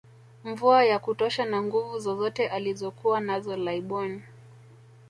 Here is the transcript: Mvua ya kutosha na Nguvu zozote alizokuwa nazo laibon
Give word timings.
Mvua 0.43 0.85
ya 0.85 0.99
kutosha 0.99 1.45
na 1.45 1.63
Nguvu 1.63 1.99
zozote 1.99 2.47
alizokuwa 2.47 3.19
nazo 3.21 3.57
laibon 3.57 4.21